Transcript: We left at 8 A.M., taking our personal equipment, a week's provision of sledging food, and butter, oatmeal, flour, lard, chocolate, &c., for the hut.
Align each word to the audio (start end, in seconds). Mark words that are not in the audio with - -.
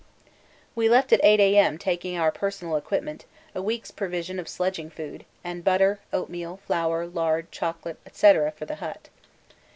We 0.73 0.89
left 0.89 1.13
at 1.13 1.19
8 1.23 1.39
A.M., 1.39 1.77
taking 1.77 2.17
our 2.17 2.31
personal 2.31 2.75
equipment, 2.75 3.25
a 3.53 3.61
week's 3.61 3.91
provision 3.91 4.39
of 4.39 4.49
sledging 4.49 4.89
food, 4.89 5.25
and 5.43 5.63
butter, 5.63 5.99
oatmeal, 6.11 6.57
flour, 6.65 7.05
lard, 7.05 7.51
chocolate, 7.51 7.97
&c., 8.11 8.33
for 8.55 8.65
the 8.65 8.77
hut. 8.77 9.09